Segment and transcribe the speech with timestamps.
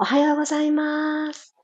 [0.00, 1.56] おはようございます。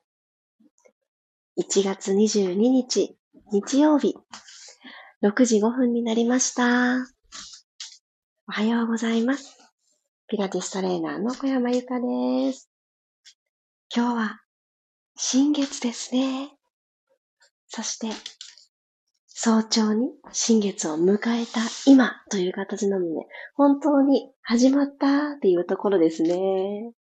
[1.57, 3.15] 1月22日、
[3.53, 4.13] 日曜日、
[5.23, 6.97] 6時5分になりました。
[8.49, 9.55] おはようございます。
[10.27, 12.69] ピラティストレーナーの小山由かです。
[13.95, 14.41] 今日は
[15.15, 16.49] 新月ですね。
[17.69, 18.09] そして、
[19.37, 26.93] 早朝に新月を迎えた今という形なので、本当に始まったっていうところですね。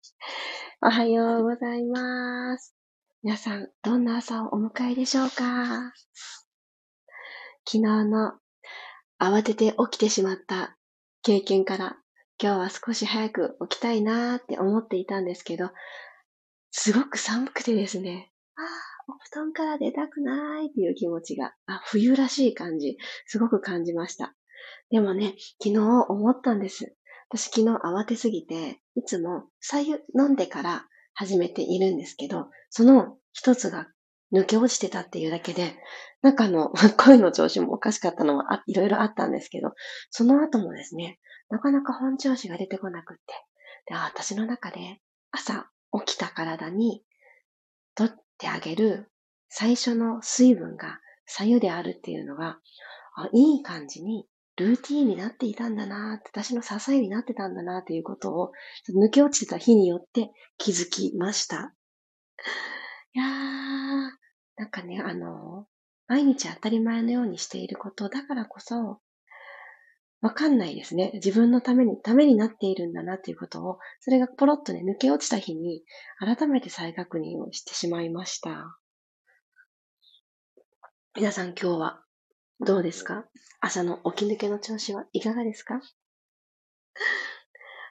[0.81, 2.75] おはようございます。
[3.23, 5.93] 皆さん、どんな朝をお迎えでしょうか？
[7.67, 8.33] 昨日の
[9.21, 10.79] 慌てて起きてしまった
[11.23, 11.97] 経験から
[12.43, 15.69] 今日は少し早く起きたいなーって思っていたんですけど、
[16.71, 18.65] すごく寒くてですね、ああ、
[19.09, 24.35] お布団から出たくないっていう気持ちが、あ、冬らしい感じ、すごく感じました。
[24.91, 26.95] でもね、昨日思ったんです。
[27.31, 33.89] 私昨日慌てすぎて、いつも左右飲んでから始めているんですけど、その一つが
[34.35, 35.75] 抜け落ちてたっていうだけで、
[36.23, 39.73] 中の 声の調子もおかしかったのはいろいろあったんですけど、
[40.11, 43.35] その後もですね、なかなか本調子が出てこなくって、
[43.87, 45.71] で私の中で朝
[46.05, 47.03] 起きた体に
[47.95, 49.09] 取ってあげる
[49.49, 52.59] 最初の水分が左右であるっていうのが、
[53.33, 54.27] いい感じに
[54.57, 58.53] ルーティーンになっていたんだなって、私の支えになってたんだなということを、
[58.91, 61.75] 抜け落ちてた日によって気づきました。
[63.15, 63.29] いやー、
[64.57, 65.67] なんかね、あの、
[66.09, 69.01] 毎日当たり前のようにしていることだからこそ、
[70.23, 71.11] わかんないですね。
[71.15, 75.83] 自分のために、ためになっているんだなっていうことを、それがポロッとね、抜け落ちた日に、
[76.19, 78.79] 改めて再確認をしてしまいました。
[81.17, 82.05] 皆さん今日は
[82.61, 83.25] どうですか？
[83.61, 85.81] 朝の起き抜けの調子はいかがですか？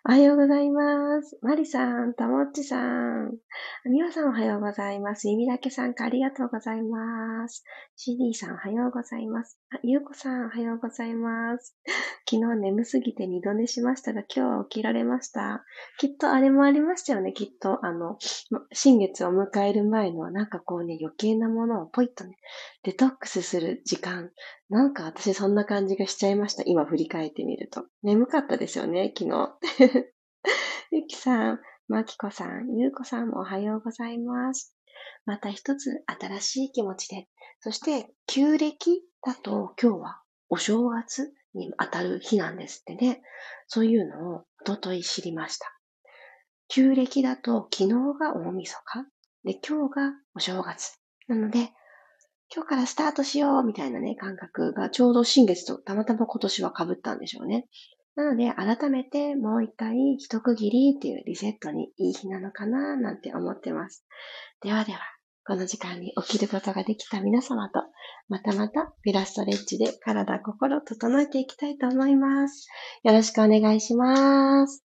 [0.03, 1.37] おはようございます。
[1.43, 3.37] マリさん、たもっちさん。
[3.85, 5.27] みわさんおはようございます。
[5.27, 7.63] みみだけさんかありがとうございます。
[7.95, 9.59] シディさんおはようございます。
[9.71, 11.77] あ、ゆうこさんおはようございます。
[12.27, 15.63] 昨日眠すぎて二度寝しましたが、今日は起きられました。
[15.99, 17.85] きっとあれもありましたよね、きっと。
[17.85, 18.17] あの、
[18.73, 22.37] 新月を迎える前のなんかこうね、余計なものをポイッとね、
[22.81, 24.31] デトックスする時間。
[24.71, 26.63] なんか私そんな感じがしちゃいました。
[26.65, 27.85] 今振り返ってみると。
[28.03, 29.90] 眠かったですよね、昨日。
[30.93, 34.75] ゆきさん、まきこさん、ゆうこさんもおはようございます。
[35.25, 37.29] また一つ新しい気持ちで。
[37.61, 43.21] そして、旧暦だと今日はお正月に当たる日なんですってね。
[43.67, 45.73] そういうのをおととい知りました。
[46.67, 49.05] 旧暦だと昨日が大晦日。
[49.45, 50.99] で、今日がお正月。
[51.29, 51.71] なので、
[52.53, 57.69] 今日からスタートしようみたいなね、感覚がちょうど新月とたまたま今年は被ったんでしょうね。
[58.15, 64.05] なので、改めてもう一回一区切りっていうリセットにいい日なのかななんて思ってます。
[64.61, 64.99] ではでは、
[65.45, 67.79] この時間に起きることができた皆様と、
[68.27, 72.67] またまたピラストレッチで体、心整えていきたいと思います。
[73.03, 74.85] よろしくお願いします。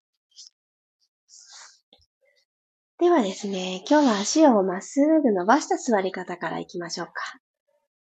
[2.99, 7.40] ではですね、今日は足をまっすぐ伸ばした座り方からいきましょうか。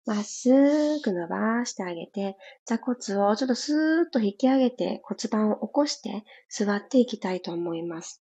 [0.09, 0.49] まっす
[1.01, 3.77] ぐ伸ばしてあげて、座骨をちょっとスー
[4.09, 8.23] ッと引き上げて骨盤を起こして座っていきたいと思います。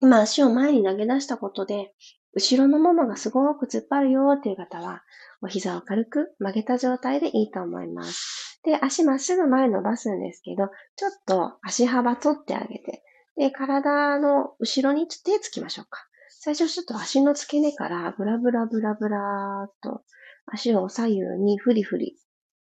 [0.00, 1.92] 今足を前に投げ出したことで、
[2.34, 5.02] 後ろのももがすごく突っ張るよっていう方は、
[5.42, 8.60] お膝を軽く曲げた状態でいいと思います。
[8.62, 13.02] で、足まっすぐ前伸ばすんですけど、ちょっと足幅取ってあげて、
[13.36, 16.09] で、体の後ろに手つきましょうか。
[16.42, 20.00] 最初ちょっと足の付け根からブラブラブラブラーっと
[20.46, 22.16] 足を左右にフリフリ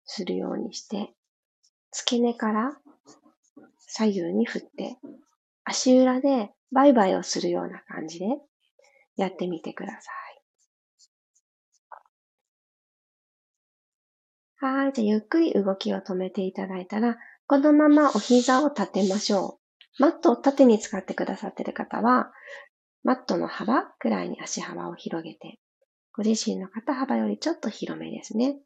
[0.06, 1.14] するようにして、
[1.92, 2.78] 付け根から
[3.80, 4.96] 左右に振って、
[5.66, 8.26] 足裏でバイバイをするような感じで
[9.18, 10.16] やってみてください。
[14.60, 14.94] はい。
[14.94, 17.18] じゃあ、ゆっくり動きを止めていただいたら、
[17.48, 19.60] このままお膝を立てましょ
[20.00, 20.02] う。
[20.02, 22.31] マットを縦に使ってくださっている方は、
[23.07, 25.59] マットの幅くらいに足幅を広げて、
[26.12, 28.57] ご自身の肩幅よりちょっと広めですね。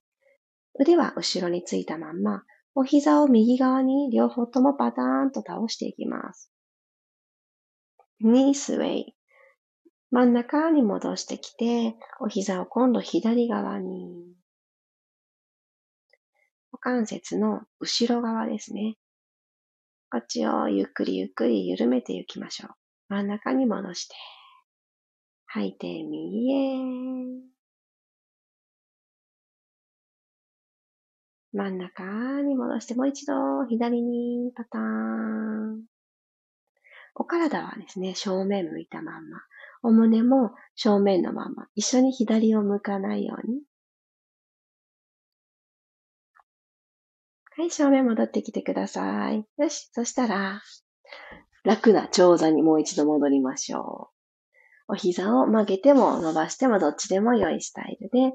[0.80, 2.42] 腕は後ろについたまんま、
[2.74, 6.52] お膝を右側に両方ともバターンと倒していきます。
[8.20, 9.16] ニースウェイ。
[10.10, 14.26] 真ん中に戻してきて、お膝を今度左側に。
[16.72, 18.96] 股関節の後ろ側ですね。
[20.10, 22.81] こっちをゆっくりゆっくり緩めていきましょう。
[23.12, 24.16] 真ん中に戻して。
[25.48, 26.78] 吐いて右へ。
[31.52, 35.84] 真ん中に戻してもう一度左にパターン。
[37.14, 39.42] お体はですね、正面向いたまんま。
[39.84, 41.68] お胸も正面のまま。
[41.76, 43.60] 一緒に左を向かないように。
[47.58, 49.46] はい、正面戻ってきてください。
[49.58, 50.62] よし、そしたら、
[51.64, 54.10] 楽な長座にもう一度戻りましょ
[54.88, 54.94] う。
[54.94, 58.34] お膝を曲げても伸ばしてもどっちでも良いスタイルで、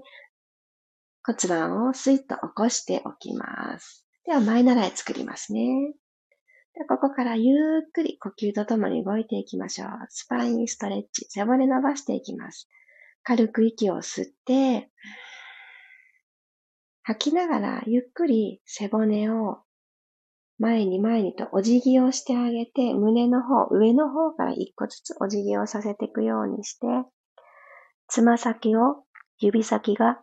[1.25, 4.06] 骨盤をスイッと起こしておきます。
[4.25, 5.94] では、前習い作りますね。
[6.78, 7.55] でここからゆ
[7.88, 9.88] っくり呼吸とともに動いていきましょう。
[10.11, 12.69] スパインストレッチ、背骨伸ばしていきます。
[13.23, 14.90] 軽く息を吸って、
[17.02, 19.61] 吐きながらゆっくり背骨を
[20.58, 26.87] 前に前にとお辞儀をしてあげて、胸の方、上の方から一個ずつお辞儀をさせていくようにして、
[28.08, 29.05] つま先を
[29.38, 30.19] 指先が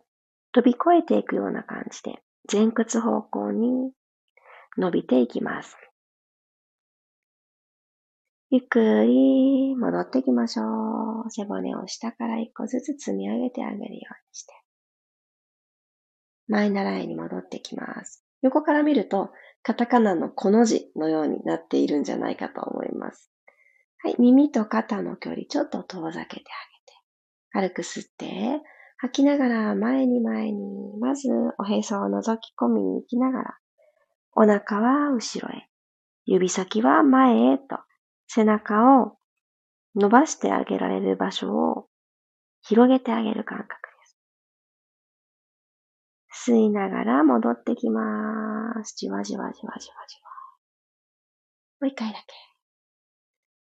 [0.52, 3.92] 飛び越えていくような感じで、前屈方向に
[4.78, 5.78] 伸びていきます。
[8.50, 11.32] ゆっくり戻っていきましょう。
[11.32, 14.00] 背骨を下から一個ずつ積み上げてあげるように
[14.32, 14.54] して。
[16.48, 18.23] 前習いに戻ってきます。
[18.44, 19.32] 横から見ると、
[19.64, 23.32] カタカナのこの字のようになっているんじゃないかと思います。
[24.04, 26.44] はい、耳と肩の距離ちょっと遠ざけて
[27.54, 28.62] あげて、軽く吸って、
[28.98, 33.58] 吐きながら前に前に、まずおへそを覗き込みに行きながら、
[34.36, 35.70] お腹は後ろへ、
[36.26, 37.80] 指先は前へと
[38.28, 39.18] 背中を
[39.96, 41.88] 伸ばしてあげられる場所を
[42.62, 43.83] 広げてあげる感覚。
[46.46, 48.96] 吸いながら戻ってきます。
[48.98, 50.30] じわじわじわじわじわ。
[51.80, 52.20] もう一回だ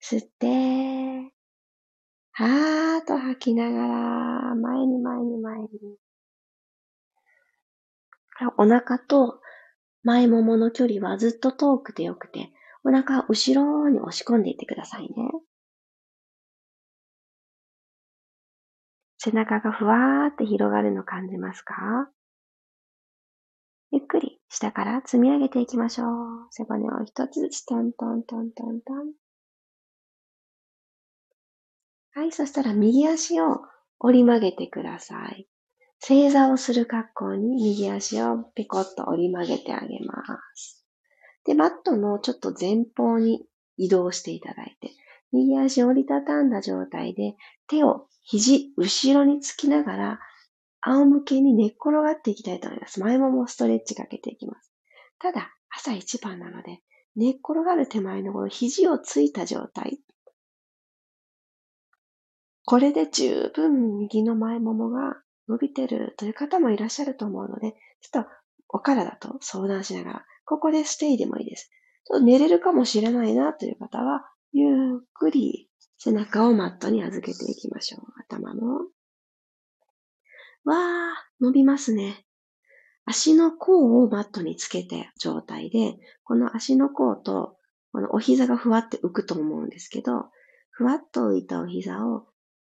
[0.01, 0.17] け。
[0.17, 1.33] 吸って、
[2.33, 5.69] はーっと吐きながら、前に前に前に。
[8.57, 9.41] お腹と
[10.05, 12.53] 前ももの距離はずっと遠くてよくて、
[12.85, 15.09] お腹後ろに押し込んでいってくださいね。
[19.19, 22.09] 背中がふわーって広がるの感じますか？
[24.49, 26.07] 下から積み上げていきましょう。
[26.51, 29.13] 背骨を一つずつトントントントントン。
[32.13, 33.61] はい、そしたら右足を
[34.01, 35.47] 折り曲げてください。
[36.01, 40.23] 正座をする格好に右足をペコッと折り曲げてあげま
[40.55, 40.87] す。
[41.45, 43.47] で、マットのちょっと前方に
[43.77, 44.91] 移動していただいて、
[45.33, 47.37] 右足を折りたたんだ状態で、
[47.69, 50.21] 手を肘、後ろにつきながら、
[50.81, 53.01] 仰向けに寝っ転がっていきたいと思います。
[53.01, 54.73] 前ももストレッチかけていきます。
[55.19, 56.81] ただ、朝一番なので、
[57.17, 59.99] 寝っ転がる手前のこの肘をついた状態。
[62.65, 65.17] これで十分右の前ももが
[65.49, 67.73] 伸びてるという方もいらっしゃると思うので、
[68.03, 68.31] ちょっと
[68.69, 71.71] お体と相談しながらここでステイでもいいです。
[72.05, 78.01] ちょっと寝れるかもしれないなという方は、ゆっくり背中をマットに預けていきましょう。
[78.21, 78.87] 頭の。
[80.65, 82.25] わー、伸びますね。
[83.05, 87.57] 足の甲をマットにつけた状態で、この足の甲と、
[87.93, 90.27] このお膝がふわって浮くと思うんですけど、
[90.71, 92.27] ふわっと浮いたお膝を、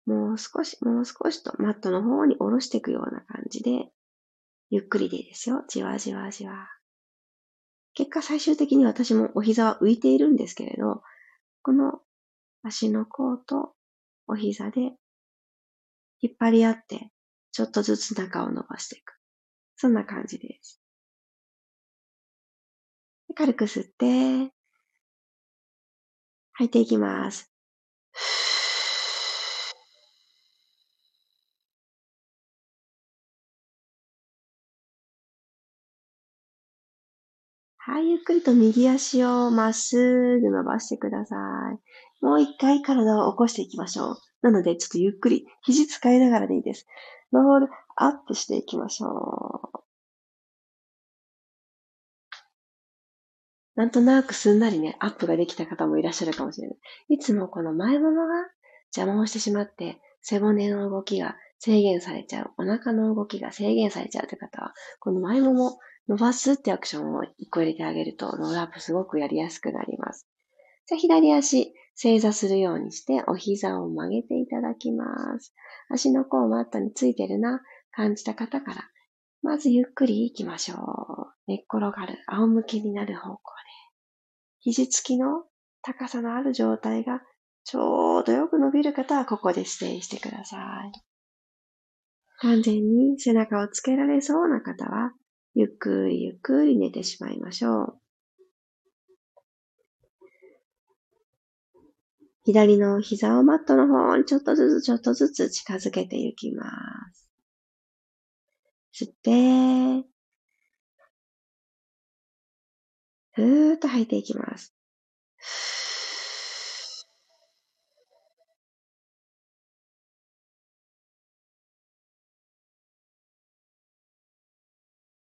[0.05, 3.91] もう少し、もう少しとマットの方に下ろしていくような感じで、
[4.69, 5.65] ゆっくりでいいですよ。
[5.67, 6.69] じわじわじわ。
[7.93, 11.03] 結果最終的に私もお膝は浮いているんですけれど、
[11.61, 11.99] この
[12.63, 13.73] 足の甲と
[14.27, 14.93] お膝で
[16.21, 17.10] 引っ張り合って、
[17.51, 19.13] ちょっとずつ中を伸ばしていく。
[19.75, 20.81] そんな感じです。
[23.35, 24.53] 軽く吸って、
[26.53, 27.51] 吐いていきます。
[37.77, 41.35] はい、ゆっくりと右足をまっすぐ伸ばしてくださ
[41.75, 42.23] い。
[42.23, 44.17] もう一回体を起こしていきましょう。
[44.43, 46.85] なので、ちょっとゆっくり、肘使いながらでいいです。
[47.31, 49.81] ロールアップしていきましょう。
[53.75, 56.77] なんとなくすんなりね、アップができた方もいらっしゃるかもしれない。
[57.09, 58.33] いつもこの前ももが
[58.95, 70.27] 邪魔をしてしまって、背骨の動きが制限されちゃう、お腹の動きが制限されちゃうという方は、この前もも伸ばすってアクションを一個入れてあげると、ロールアップすごくやりやすくなります。
[70.87, 75.05] じゃあ、左足、正座するようにして、お膝を曲げていただきま
[75.39, 75.53] す。
[75.89, 78.89] 足の甲マットについてるな、感じた方から、
[79.41, 80.77] まずゆっくり行きましょう。
[81.47, 83.41] 寝っ転がる、仰向けになる方向で。
[84.61, 85.43] 肘つきの
[85.81, 87.21] 高さのある状態が
[87.63, 90.91] ちょうどよく伸びる方はここでステイしてください。
[92.39, 95.13] 完全に背中をつけられそうな方は
[95.53, 98.00] ゆっくりゆっくり寝てしまいましょう。
[102.43, 106.65] 左の膝をマットの方にちょっとずつちょっとずつ近づけていきま
[107.13, 107.29] す。
[108.93, 110.07] 吸って、
[113.33, 114.73] ふーっと吐いていきます。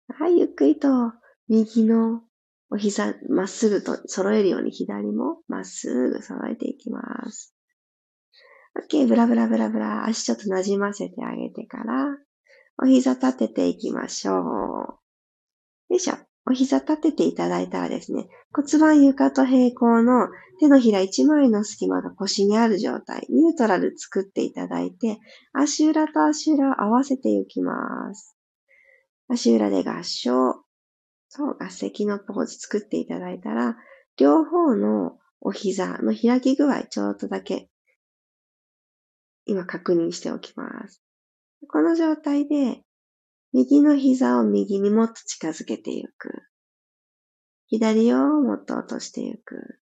[0.09, 1.13] はい、ゆっくりと
[1.47, 2.26] 右の
[2.69, 7.53] お膝まっすぐと揃えるように左もまっすぐ揃えていきます。
[8.91, 12.17] OK、ブラブラブラブラ、足ちょっと馴染ませてあげてから、
[12.81, 15.93] お膝立てていきましょう。
[15.93, 16.15] よいしょ。
[16.49, 20.27] お膝立てていただいたらですね、骨盤床と平行の
[20.59, 25.17] 手のひら一枚の隙間が腰にある状態、ニュートラル作っていただいて、
[25.53, 28.37] 足裏と足裏を合わせていきます。
[29.27, 30.63] 足裏で合掌。
[31.29, 33.77] そう、合席のポーズ作っていただいたら、
[34.17, 37.69] 両方のお膝の開き具合ちょっとだけ
[39.45, 41.01] 今確認しておきます。
[41.69, 42.83] この状態で
[43.53, 46.43] 右の膝を右にもっと近づけていく。
[47.67, 49.79] 左をもっと落としていく。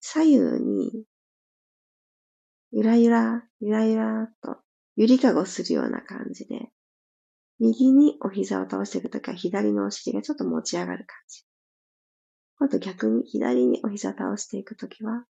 [0.00, 1.04] 左右に
[2.70, 4.58] ゆらゆら、ゆらゆらと
[4.96, 6.70] ゆりかごするような感じで
[7.60, 11.44] 右にお膝を倒していくときは左のお尻がちょっと持ち上がる感じ。
[12.58, 15.24] 今度逆に左にお膝を倒していくときは、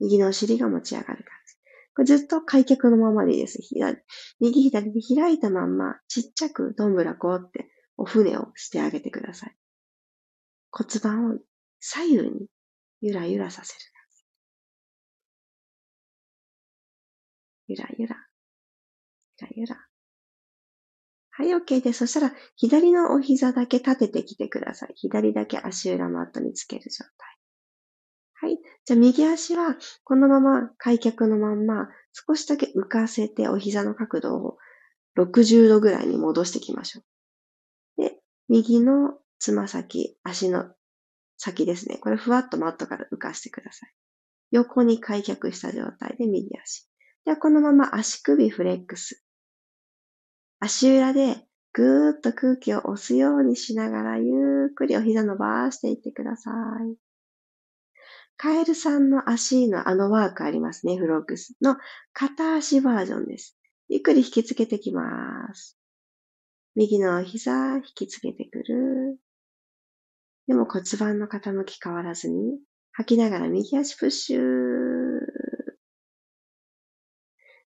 [0.00, 1.56] 右のお尻が持ち上がる感じ。
[1.94, 3.58] これずっと開脚のままでいいです。
[3.62, 4.02] 左
[4.40, 9.56] 右左に開いたまんま、ちっちゃくどんぶらこうってお船をしてあげてください。
[10.70, 11.38] 骨盤を
[11.80, 12.46] 左右に
[13.00, 13.80] ゆらゆらさせる。
[17.68, 18.16] ゆらゆら、
[19.40, 19.85] ゆらゆら。
[21.38, 21.98] はい、OK です。
[21.98, 24.94] そしたら、左のお膝だけ立ててきてください。
[24.96, 27.12] 左だけ足裏マットにつける状態。
[28.48, 28.58] はい。
[28.86, 34.56] じゃあ、右足は、このまま開脚のまんま、少しだけ浮かせて、お膝の角度を
[35.18, 37.02] 60度ぐらいに戻していきましょ
[37.98, 38.02] う。
[38.02, 40.72] で、右のつま先、足の
[41.36, 41.98] 先ですね。
[41.98, 43.94] これ、ふわっとマットから浮かしてください。
[44.52, 46.88] 横に開脚した状態で右足。
[47.26, 49.25] では、このまま足首フレックス。
[50.60, 56.96] 足裏でぐーっと空気を押すようにしながらゆっくりお膝伸ばしていってください。
[58.38, 61.76] カエルさんの足のあのワークありますね、フロックスの
[62.12, 63.56] 片足バージョンです。
[63.88, 65.78] ゆっくり引きつけてきます。
[66.74, 69.18] 右の膝引きつけてくる。
[70.46, 72.58] でも骨盤の傾き変わらずに
[72.92, 74.40] 吐きながら右足プッシュ。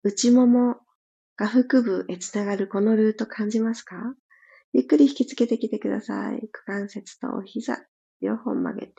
[0.03, 0.77] 内もも
[1.41, 3.97] 下腹部へつながるこのルート感じますか？
[4.75, 6.35] ゆっくり引きつけてきてください。
[6.35, 7.79] 股関節とお膝、
[8.21, 8.93] 両方曲げて。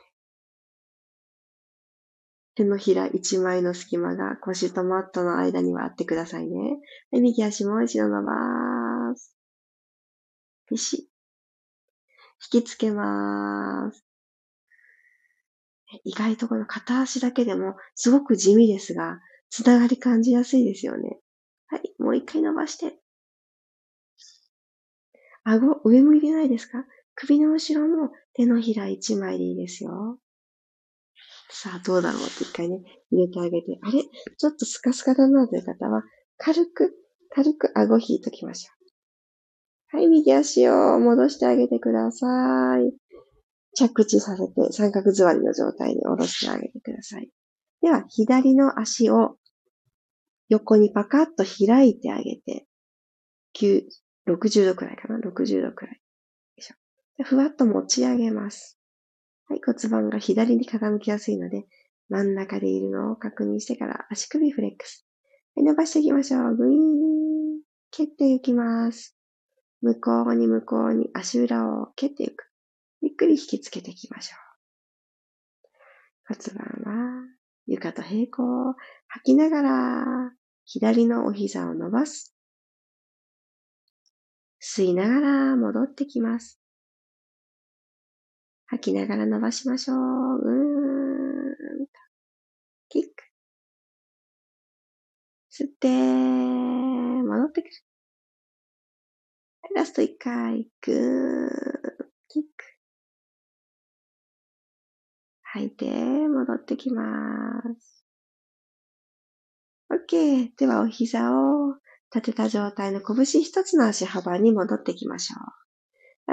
[2.55, 6.79] 手のひら一枚の隙間が腰とマットの間にはあってくださいね。
[7.11, 8.31] はい右足もう一度伸ば
[9.15, 9.37] す。
[10.67, 11.11] ピシ
[12.51, 14.03] 引きつけます。
[16.05, 19.19] 意外とこの片足だけでもすごく地味ですが、
[19.51, 21.10] つながり感じやすいですよね。
[22.11, 22.97] もう一回伸ばして。
[25.45, 26.83] 顎、上向いてないですか？
[27.15, 30.19] 首の後ろも手のひら一枚でいいですよ。
[31.49, 33.79] さあ、どうだろうって一回ね、入れてあげて。
[33.81, 34.03] あれ？
[34.03, 36.03] ちょっとスカスカだなという方は、
[36.37, 36.93] 軽く、
[37.33, 38.73] 軽く顎引いときましょ
[39.93, 39.97] う。
[39.97, 42.93] はい、右足を戻してあげてください。
[43.73, 47.29] 着地させて三角座りの状態に下ろしてあげてください。
[47.81, 49.37] では、左の足を
[50.51, 52.67] 横にパカッと開いてあげて、
[53.57, 53.83] 9
[54.27, 55.95] 60度くらいかな ?60 度くらい。
[55.95, 55.99] よ
[56.57, 58.77] いしょふわっと持ち上げます。
[59.47, 61.67] はい、骨盤が左に傾きやすいので、
[62.09, 65.07] 真ん中でいるのを確認してから足首フレックス。
[65.55, 66.55] はい、伸ばしていきましょう。
[66.57, 67.61] グイーン。
[67.91, 69.17] 蹴っていきます。
[69.81, 72.51] 向こうに向こうに足裏を蹴っていく。
[73.01, 74.35] ゆっくり引きつけていきましょ
[76.27, 76.35] う。
[76.35, 77.23] 骨盤は
[77.67, 78.75] 床と平行。
[79.07, 80.31] 吐きながら
[80.65, 82.35] 左のお膝を伸ばす。
[84.61, 86.61] 吸いながら戻ってきます。
[88.67, 89.97] 吐きながら伸ばしましょう。
[89.97, 91.91] うーんと。
[92.89, 93.09] キック。
[95.51, 97.71] 吸って、戻ってくる。
[99.75, 100.95] ラスト一回、グー、
[102.29, 102.49] キック。
[105.43, 107.03] 吐いて、戻ってきま
[107.79, 108.00] す。
[109.91, 110.55] OK。
[110.55, 111.75] では、お膝を
[112.13, 115.35] 立てた状態の拳一つの足幅に戻っていきましょ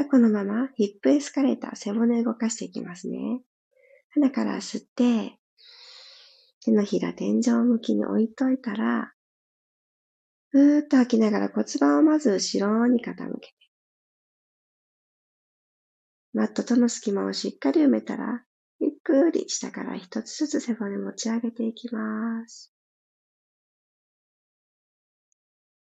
[0.01, 0.09] う。
[0.09, 3.43] このままヒップエスカレーター、背骨動かしていきますね。
[4.11, 5.39] 鼻から吸って、
[6.65, 9.13] 手のひら天井向きに置いといたら、
[10.51, 13.55] ふーっと吐きながら骨盤をまず後ろに傾けて、
[16.33, 18.45] マットとの隙間をしっかり埋めたら、
[18.79, 22.73] ゆっくり下から一つずつ背骨持ち上げていきます。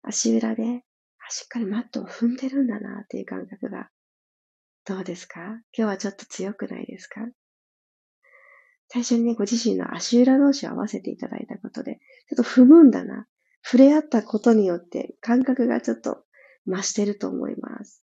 [0.09, 0.83] 足裏で
[1.31, 3.91] しっかりマットを踏んでるんだなっていう感覚が
[4.87, 5.41] どうですか？
[5.41, 7.21] 今日はちょっと強くないですか？
[8.89, 11.99] 最初にね、ご自身の足裏同士を合わせていただいたことで、
[12.31, 13.27] ちょっと踏むんだな。
[13.63, 16.25] 触れ合ったことによって感覚がちょっと
[16.67, 18.03] 増してると思います。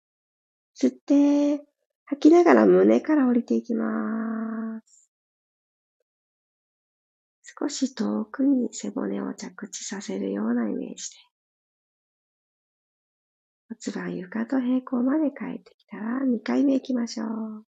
[0.78, 1.64] 吸って、
[2.04, 5.10] 吐きながら胸から降りていきます。
[7.58, 11.16] 少し遠くに背骨を着地させるようなイメージで。
[13.85, 17.66] 骨盤床と平行まで帰ってきたら2回目行きましょう。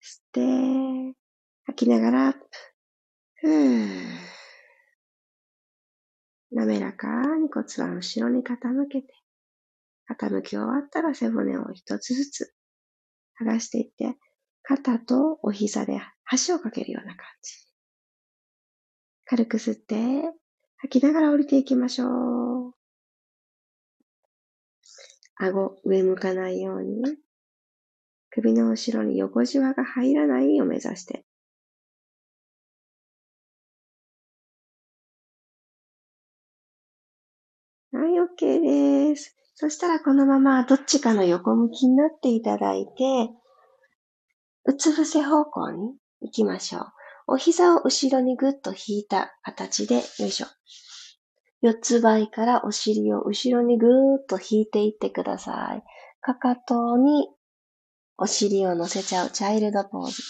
[0.00, 1.16] 吸って、
[1.64, 2.34] 吐きながら。
[3.36, 4.32] ふー。
[6.52, 9.08] 滑らかに骨盤後ろに傾けて、
[10.08, 12.54] 傾き終わったら背骨を一つずつ
[13.40, 14.16] 剥がしていって、
[14.62, 16.00] 肩とお膝で
[16.46, 17.52] 橋をかけるような感じ。
[19.24, 20.22] 軽く吸って、
[20.76, 22.81] 吐きながら降りていきましょう。
[25.44, 27.02] 顎上向かないように
[28.30, 31.24] 首の後ろに横じわが入らないを目指して。
[37.92, 39.36] はい、OK です。
[39.56, 43.30] そしたらこのままどっちかの横向きになっていただいて、
[44.64, 46.84] うつ伏せ方向に行きましょう。
[47.26, 50.46] お膝を後ろにぐっと引いた形で、よいしょ。
[51.62, 53.90] 四つ倍からお尻を後ろにぐー
[54.20, 55.82] っと引いていってください。
[56.20, 57.28] かかとに
[58.18, 60.22] お尻を乗せちゃうチャイルドポーズ。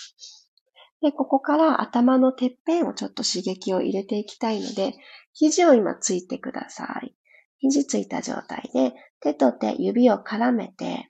[1.01, 4.95] で、ここから頭のてっぺんをちょっと刺激を入れていきたいので、
[5.33, 7.15] 肘を今ついてください。
[7.59, 11.09] 肘ついた状態で、手と手、指を絡めて、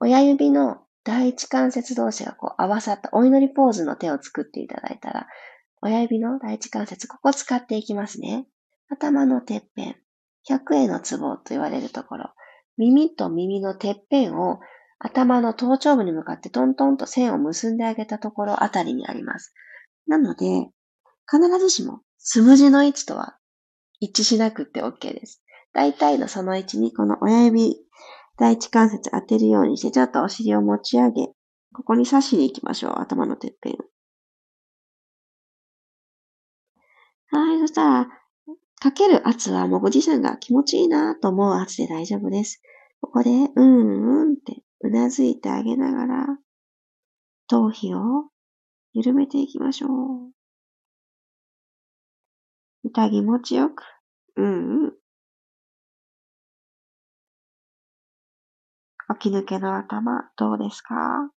[0.00, 5.26] 親指の第一関節同士がこう合わさったお祈りポーズの手を作っていただいたら、
[5.82, 8.46] 親指の第一関節、ここ使っていきますね。
[8.90, 9.96] 頭のてっぺん、
[10.48, 12.32] 100円のツボと言われるところ、
[12.76, 14.60] 耳と耳のてっぺんを
[14.98, 19.54] 頭の頭頂部に向かってトントンと線を結んであげたところあたりにあります。
[20.06, 20.70] なので、
[21.30, 23.38] 必ずしもスムジの位置とは
[24.00, 25.42] 一致しなくて OK です。
[25.72, 27.76] 大体のその位置にこの親指、
[28.38, 31.26] 第一関節当てるようにして、ちょっとお尻を持ち上げ、
[31.74, 32.94] ここに刺しに行きましょう。
[32.98, 33.76] 頭のてっぺん。
[37.30, 38.08] はい、そしたら、
[38.80, 42.62] かける圧はもうご自身が気持ちいいなと思う圧で大丈夫です。
[43.00, 46.26] ここで、うんうんってうなずいてあげながら、
[47.48, 48.00] 頭皮を
[48.92, 49.90] 緩めていきましょう。
[52.84, 53.82] 痛気持ちよく、
[54.36, 54.92] うんうん。
[59.20, 61.30] 起き抜けの頭、どうですか？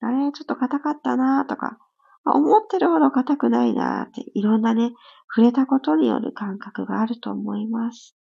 [0.00, 1.78] あれ、ちょっと硬かったなとか、
[2.24, 4.92] 思ってるほど硬くないなって、いろんなね、
[5.34, 8.16] 触れたことによる感覚があると思います。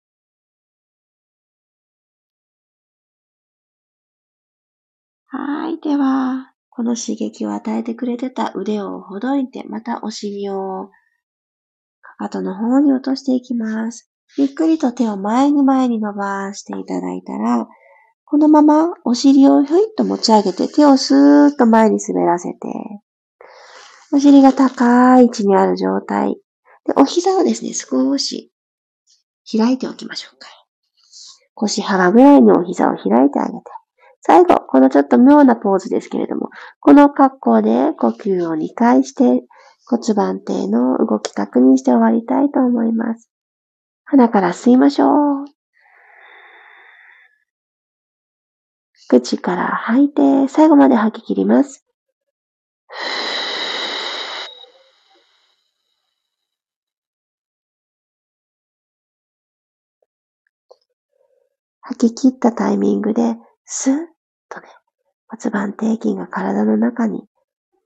[5.29, 5.79] はい。
[5.81, 10.89] では、この刺激を与えてくれてた腕をほどいて、またお尻を
[12.01, 14.11] かかとの方に落としていきます。
[14.37, 17.67] ゆっくりと手を前に前に伸ばしていただいたら、
[18.25, 22.57] このままお尻をひょいっと持ち上げて手をスーッと前に滑らせて、
[24.13, 26.35] お尻が高い位置にある状態。
[26.85, 28.51] でお膝をですね、少し
[29.51, 30.47] 開いておきましょうか。
[31.55, 33.63] 腰幅ぐらいにお膝を開いてあげて。
[34.21, 39.43] 最後、このちょっと妙なポーズですけれども、この格好で呼吸を2回して
[39.85, 43.29] 骨盤底の動き確認して終わりたいと思います。
[44.03, 45.07] 鼻から吸いましょ
[45.43, 45.45] う。
[49.09, 51.85] 口から吐いて最後まで吐き切ります。
[61.89, 63.95] 吐き切ったタイミングで、スッ
[64.49, 64.67] とね、
[65.29, 67.23] 骨盤底筋が体の中に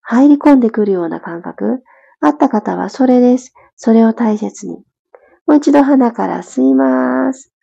[0.01, 1.83] 入り込んでくるような感覚、
[2.19, 3.53] あった方はそれです。
[3.75, 4.77] それを大切に。
[5.45, 7.53] もう一度鼻から吸います。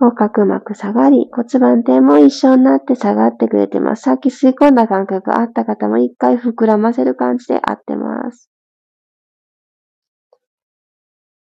[0.00, 4.02] 横隔膜下がり、骨盤底も一緒になって下がってくれてます。
[4.02, 8.48] さっき吸い込んだ感覚あった方も一回膨らませる感じで合ってます。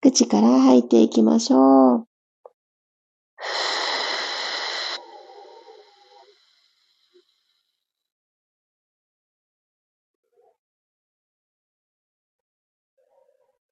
[0.01, 2.10] 口から吐いていきましょう。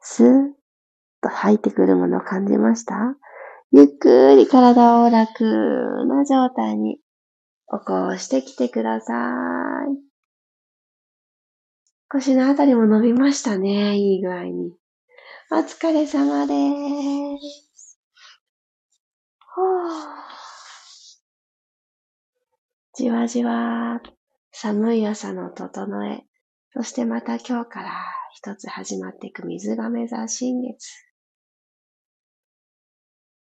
[0.01, 0.27] スッ
[1.21, 2.95] と吐いてくるものを感じました？
[3.71, 5.43] ゆっくり体を楽
[6.07, 9.95] な状態に起こしてきてください。
[12.09, 13.97] 腰のあたりも伸びましたね。
[13.97, 14.73] いい具合に。
[15.51, 16.53] お疲れ様で
[17.39, 17.68] す。
[22.93, 23.99] じわじわ
[24.51, 26.23] 寒い朝の整え、
[26.71, 27.91] そしてまた今日から
[28.33, 30.87] 一つ始まっていく水亀座新月。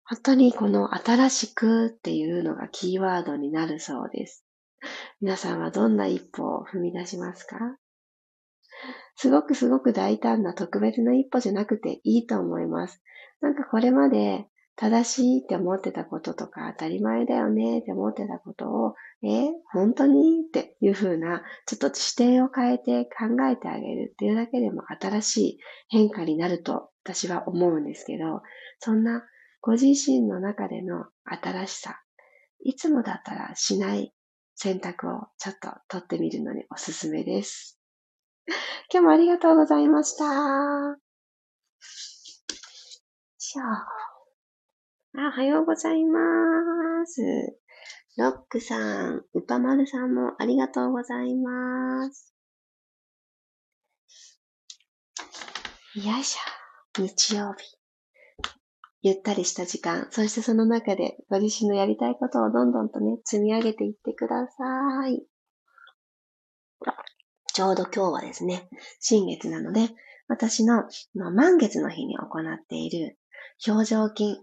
[0.04, 4.44] 本当にこの新しくっていうのがキーワードになるそうです。
[5.22, 7.78] 皆さんはどんな一歩を踏み出しますか？
[9.16, 13.02] すごくすごく大胆な特別な一歩じゃなくていいと思います。
[13.40, 20.40] なんかこれまで正しいって思ってたこととか当たり前だよねって思ってたことを、え本当に？
[20.40, 25.58] っていう風な、ちょっと視点を変えて考えてあげるっていうだけでも新しい
[25.88, 28.42] 変化になると私は思うんですけど、
[28.80, 29.22] そんな
[29.60, 32.00] ご自身の中での新しさ、
[32.64, 34.12] いつもだったらしない
[34.56, 37.78] 選択をちょっと取ってみるのにおすすめです。
[38.92, 40.24] 今日もありがとうございました。
[45.16, 46.18] あ、おはようございま
[47.06, 47.22] す。
[48.16, 52.34] ロックさん、うぱまるさんもありがとうございます。
[55.94, 57.00] よいしょ。
[57.00, 57.64] 日曜日。
[59.02, 65.24] ゆったりした時間、そしてその中でご自身のやりたいことをどんどんとね、積み上げていってください。
[67.52, 69.90] ちょうど今日はですね、新月なので、
[70.26, 70.82] 私の
[71.14, 73.16] 満月の日に行っている
[73.64, 74.40] 表情筋、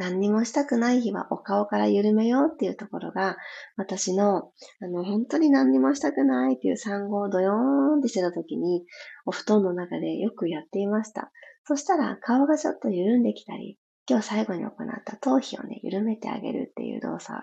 [0.00, 3.36] 何にもしたくない日はお顔から緩めようっていうところが、
[3.76, 7.54] 私の、あの、本当に何にもしたくないっていう産後をドヨー
[7.96, 8.86] ンってしてた時に、
[9.26, 11.30] お布団の中でよくやっていました。
[11.64, 13.76] そしたら顔がちょっと緩んできたり、
[14.08, 14.72] 今日最後に行っ
[15.04, 17.38] た頭皮をね、緩めてあげるっていう動作。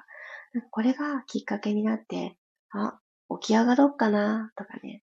[0.72, 2.38] これがきっかけになって、
[2.72, 3.00] あ、
[3.40, 5.04] 起き上がろうかなとかね、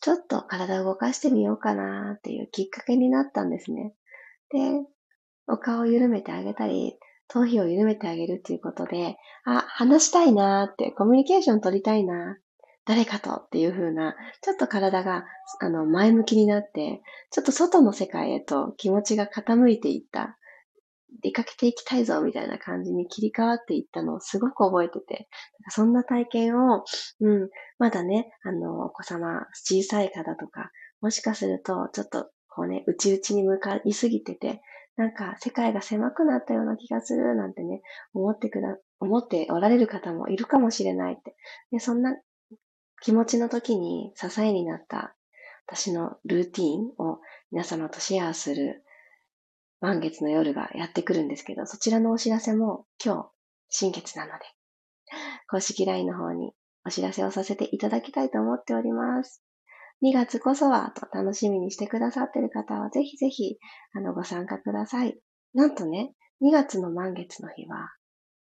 [0.00, 3.94] ちょっと体を動かしてみようかなっていうきっかけになったんですね。
[4.50, 4.84] で、
[5.46, 12.38] お顔を緩めてあげたり、頭皮を緩めてあげるっていうことで、あ、話したいなーって、コミュニケーション取りたいな
[12.86, 15.24] 誰かとっていう風な、ちょっと体が、
[15.60, 20.36] あの、前向きになって、ちょっと外の世界へと気持ちが傾いていった、
[21.22, 25.28] 出かけていきたいぞみたいな感じに切り替わっていったのをすごく覚えてて、
[25.70, 26.84] そんな体験を、
[27.20, 34.60] うん、まだね、あの、お子様、小さい方とか、もしかすると、ちょっと、こうね、内々に向かいすぎてて、
[34.96, 41.34] なんか世界が狭くなったような気がするなんてね、思ってくだ、思っておられる方もいるかもしれないって。
[41.72, 42.16] で、そんな
[43.00, 45.14] 気持ちの時に支えになった
[45.66, 48.84] 私のルーティンを皆様とシェアする
[49.80, 53.28] 満月の夜がやってくるんですけど、そちらのお知らせも今日
[53.68, 54.44] 新月なので、
[55.48, 56.52] 公式 LINE の方に
[56.86, 59.42] お知らせをさせていただきたいと思っております。
[60.02, 63.58] 2月こそはと楽しみにしてくださっている方は、ぜひぜひ、
[63.94, 65.18] あの、ご参加ください。
[65.54, 67.94] なんとね、2月の満月の日は、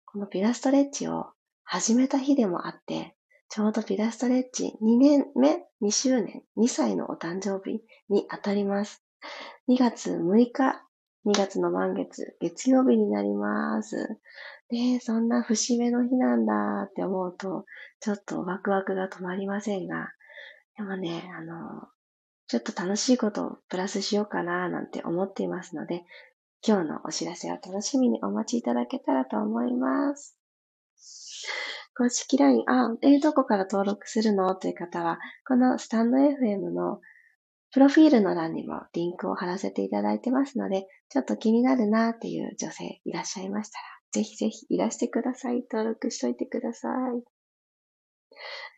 [0.07, 1.33] このピラストレッチを
[1.64, 3.16] 始めた日でもあって、
[3.49, 9.05] ちょうどピラストレッチ2年目、2周年、2歳のお誕生日に当たります。
[9.68, 10.83] 2月6日、
[11.27, 14.18] 2月の満月、月曜日になります。
[14.68, 17.64] で、そんな節目の日なんだって思うと、
[18.01, 20.09] ちょっとワクワクが止まりませんが、
[20.76, 21.88] でもね、あの、
[22.46, 26.02] ちょっと楽しいことをプラスしようかななんて思っていますので、
[26.66, 30.37] 今日のお知らせを楽しみにお待ちいただけたらと思います。
[31.96, 34.54] 公式 LINE、あ、えー、どこから登録するの？
[34.56, 37.00] という方は、このスタンド FM の
[37.70, 45.64] プロフィールの欄にもリンクを貼らせていただいてますので、ちょっと気になるなっていう女性いらっしゃいましたら、ぜひぜひいらしてください。
[45.70, 46.88] 登録しといてくださ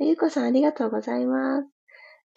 [0.01, 0.07] い。
[0.07, 1.76] ゆうこさんありがとうございます。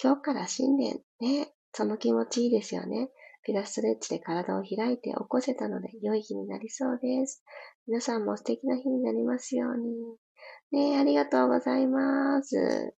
[0.02, 3.10] 今日から新年ね、その気持ちいいですよね。
[3.44, 7.44] ピラストレッチで体を開いて起こせたので良い日になりそうです。
[7.88, 10.18] 皆さんも素敵な日になりますように。
[10.72, 12.94] ねありがとうございます。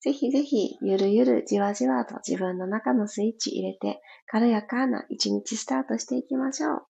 [0.00, 6.86] ぜひぜひ、ゆるゆるじわじわと自分の中のスイッチ入れて、軽やかな一日スタートしていきましょう。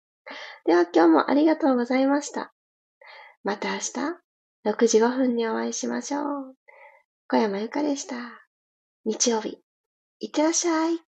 [0.65, 2.53] では今日もありがとうございました。
[3.43, 3.91] また明日、
[4.65, 6.55] 6時5分にお会いしましょう。
[7.27, 8.42] 小山由かでした。
[9.05, 9.59] 日曜日、
[10.19, 11.12] いってらっしゃい。